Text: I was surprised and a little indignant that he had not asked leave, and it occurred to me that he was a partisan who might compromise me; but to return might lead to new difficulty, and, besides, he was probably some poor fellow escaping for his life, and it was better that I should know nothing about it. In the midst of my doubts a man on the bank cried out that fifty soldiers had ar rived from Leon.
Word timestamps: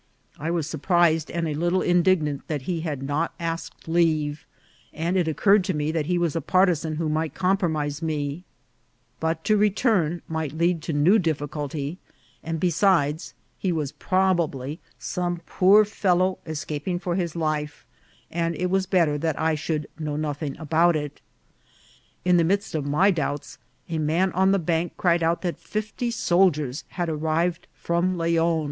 I 0.39 0.49
was 0.49 0.65
surprised 0.65 1.29
and 1.29 1.47
a 1.47 1.53
little 1.53 1.83
indignant 1.83 2.47
that 2.47 2.63
he 2.63 2.79
had 2.81 3.03
not 3.03 3.35
asked 3.39 3.87
leave, 3.87 4.47
and 4.91 5.15
it 5.15 5.27
occurred 5.27 5.63
to 5.65 5.75
me 5.75 5.91
that 5.91 6.07
he 6.07 6.17
was 6.17 6.35
a 6.35 6.41
partisan 6.41 6.95
who 6.95 7.07
might 7.07 7.35
compromise 7.35 8.01
me; 8.01 8.43
but 9.19 9.43
to 9.43 9.55
return 9.57 10.23
might 10.27 10.53
lead 10.57 10.81
to 10.81 10.91
new 10.93 11.19
difficulty, 11.19 11.99
and, 12.41 12.59
besides, 12.59 13.35
he 13.59 13.71
was 13.71 13.91
probably 13.91 14.79
some 14.97 15.41
poor 15.45 15.85
fellow 15.85 16.39
escaping 16.47 16.97
for 16.97 17.13
his 17.13 17.35
life, 17.35 17.85
and 18.31 18.55
it 18.55 18.71
was 18.71 18.87
better 18.87 19.19
that 19.19 19.39
I 19.39 19.53
should 19.53 19.87
know 19.99 20.15
nothing 20.15 20.57
about 20.57 20.95
it. 20.95 21.21
In 22.25 22.37
the 22.37 22.43
midst 22.43 22.73
of 22.73 22.87
my 22.87 23.11
doubts 23.11 23.59
a 23.87 23.99
man 23.99 24.31
on 24.31 24.51
the 24.51 24.57
bank 24.57 24.93
cried 24.97 25.21
out 25.21 25.43
that 25.43 25.59
fifty 25.59 26.09
soldiers 26.09 26.85
had 26.87 27.07
ar 27.07 27.15
rived 27.15 27.67
from 27.75 28.17
Leon. 28.17 28.59